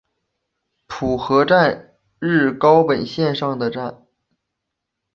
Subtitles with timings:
[0.87, 4.07] 浦河站日高本线上的站。